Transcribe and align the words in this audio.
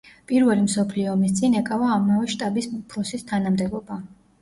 პირველი 0.29 0.63
მსოფლიო 0.67 1.11
ომის 1.17 1.35
წინ 1.41 1.59
ეკავა 1.61 1.91
ამავე 1.99 2.33
შტაბის 2.35 2.73
უფროსის 2.81 3.31
თანამდებობა. 3.33 4.05